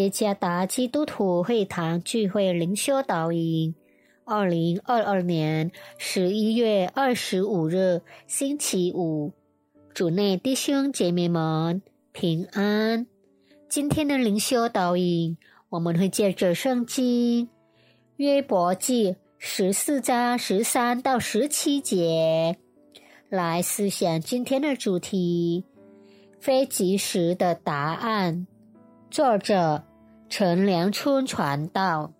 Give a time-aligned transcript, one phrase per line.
[0.00, 3.74] 耶加达基督徒会堂聚会灵修导引，
[4.24, 9.34] 二零二二年十一月二十五日星期五，
[9.92, 11.82] 主内弟兄姐妹们
[12.12, 13.06] 平安。
[13.68, 15.36] 今天的灵修导引，
[15.68, 17.50] 我们会借着圣经
[18.16, 22.56] 约伯记十四章十三到十七节
[23.28, 25.62] 来思想今天的主题：
[26.40, 28.46] 非及时的答案。
[29.10, 29.84] 作者
[30.30, 32.12] 陈良春传道，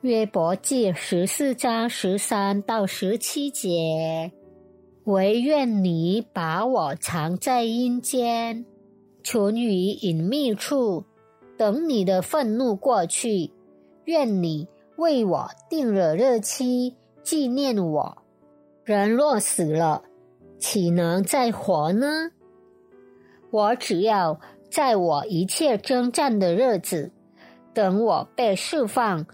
[0.00, 4.32] 约伯记十四章十三到十七节，
[5.04, 8.64] 唯愿你把我藏在阴间，
[9.22, 11.04] 存于隐秘处，
[11.58, 13.52] 等你的愤怒过去。
[14.06, 18.22] 愿你为我定了日期，纪念我。
[18.84, 20.02] 人若死了，
[20.58, 22.30] 岂能再活呢？
[23.50, 24.40] 我只要。
[24.70, 27.10] 在我一切征战的日子，
[27.72, 29.26] 等我被释放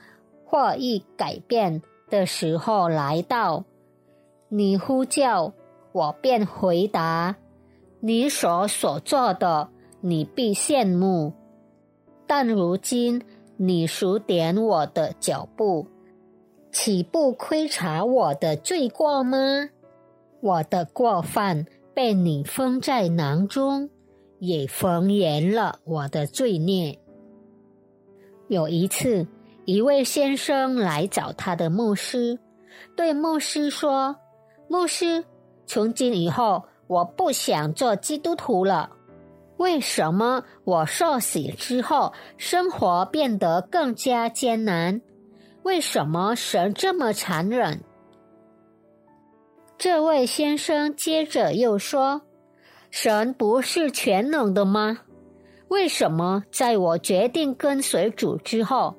[0.44, 3.64] 或一改变的时候来到，
[4.48, 5.53] 你呼叫
[5.92, 7.36] 我便回答。
[8.00, 9.69] 你所所做的，
[10.00, 11.33] 你必羡慕。
[12.27, 13.22] 但如今
[13.56, 15.86] 你数点我的脚步，
[16.70, 19.38] 岂不窥察我的罪过吗？
[20.41, 23.88] 我的过犯被你封在囊中。
[24.45, 26.98] 也封严了我的罪孽。
[28.49, 29.25] 有一次，
[29.67, 32.37] 一位先生来找他的牧师，
[32.97, 34.17] 对牧师说
[34.67, 35.25] ：“牧师，
[35.65, 38.91] 从今以后，我不想做基督徒了。
[39.59, 45.01] 为什么我受洗之后，生活变得更加艰难？
[45.62, 47.81] 为什么神这么残忍？”
[49.78, 52.22] 这位先生接着又说。
[52.92, 54.98] 神不是全能的吗？
[55.69, 58.94] 为什么在我决定跟随主之后，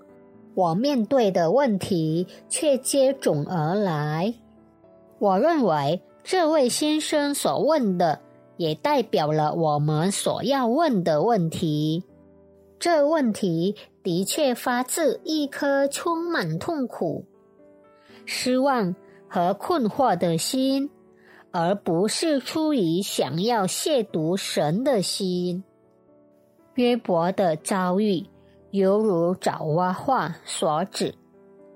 [0.55, 4.33] 我面对的问题却接踵而来？
[5.19, 8.19] 我认为这位先生所问的，
[8.57, 12.03] 也代表了我们所要问的问题。
[12.79, 17.23] 这问题的确发自一颗充满痛苦、
[18.25, 18.95] 失望
[19.29, 20.89] 和困惑的心。
[21.56, 25.64] 而不是出于想要亵渎神的心。
[26.74, 28.25] 约伯的遭遇
[28.72, 31.14] 犹如爪哇话所指，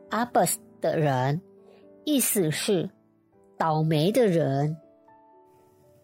[0.09, 1.39] 阿巴斯的人，
[2.05, 2.89] 意思是
[3.55, 4.75] 倒霉的人，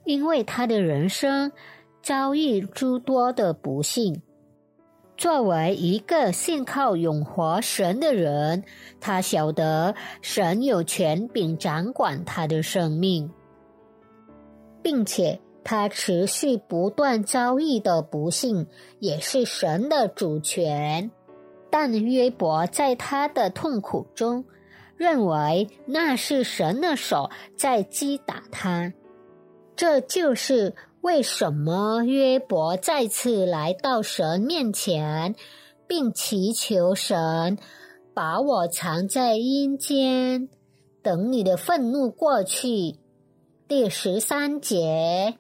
[0.06, 1.52] 因为他的人生
[2.04, 4.22] 遭遇诸多的不幸。
[5.18, 8.64] 作为一个信靠永活神的人，
[9.02, 13.32] 他晓得神有权柄掌管他的生命。
[14.84, 18.68] 并且他持续不断遭遇的不幸，
[19.00, 21.10] 也是神的主权。
[21.72, 24.46] 但约伯在他的痛苦中，
[24.96, 28.94] 认为那是神的手在击打他。
[29.76, 35.34] 这就是为什么约伯再次来到神面前，
[35.88, 37.58] 并祈求神
[38.14, 40.48] 把我藏在阴间，
[41.02, 42.98] 等你的愤怒过去。
[43.76, 45.36] 第十三节，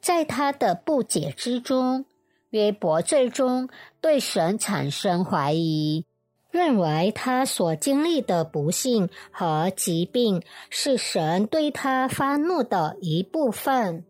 [0.00, 2.04] 在他的不解之中，
[2.50, 3.68] 约伯最终
[4.00, 6.04] 对神产生怀疑，
[6.52, 14.04] 认为他所经历的不幸和疾病是神对他发怒的一部分。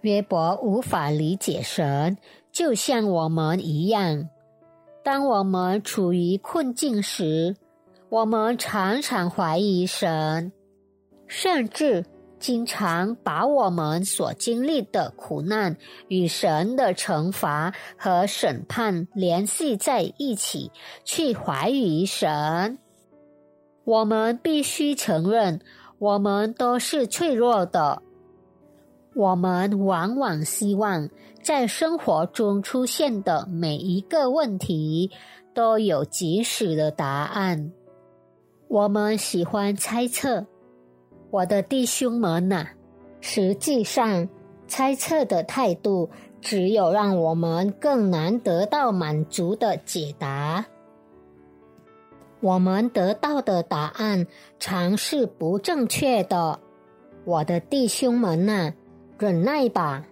[0.00, 2.16] 约伯无法理解神，
[2.50, 4.30] 就像我们一样。
[5.04, 7.54] 当我们处于困境时，
[8.08, 10.50] 我们常常怀疑神，
[11.26, 12.06] 甚至。
[12.46, 15.76] 经常把我们所经历的苦难
[16.06, 20.70] 与神的惩罚和审判联系在一起，
[21.02, 22.78] 去怀疑神。
[23.82, 25.60] 我们必须承认，
[25.98, 28.00] 我们都是脆弱的。
[29.16, 31.10] 我们往往希望
[31.42, 35.10] 在生活中出现的每一个问题
[35.52, 37.72] 都有及时的答案。
[38.68, 40.46] 我们喜欢猜测。
[41.30, 42.66] 我的弟兄们呐，
[43.20, 44.28] 实际上
[44.68, 46.08] 猜测的态度
[46.40, 50.64] 只有让我们更难得到满足的解答。
[52.40, 54.26] 我们得到的答案
[54.58, 56.60] 常是不正确的。
[57.24, 58.72] 我的弟兄们呐，
[59.18, 60.04] 忍耐吧。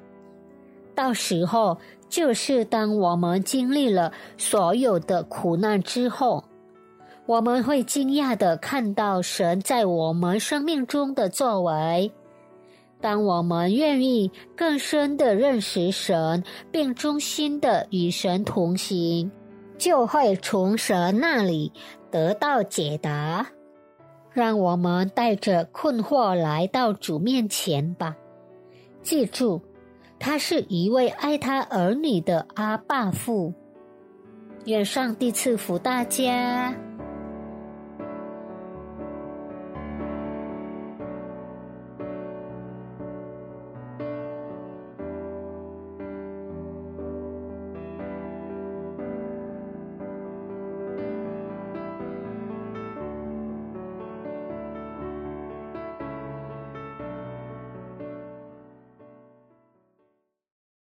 [0.95, 1.79] 到时候
[2.09, 6.45] 就是当我们经历了所有的苦难之后。
[7.27, 12.13] 我们会惊讶的看到神在我们生命中的作为，
[13.01, 19.31] 当我们愿意更深的认识神，并忠心的与神同行，
[19.79, 21.73] 就会从神那里
[22.11, 23.47] 得到解答。
[24.31, 28.17] 让我们带着困惑来到主面前吧。
[29.01, 29.63] 记住，
[30.19, 33.55] 他是一位爱他儿女的阿爸父。
[34.67, 36.75] 愿上帝赐福大家。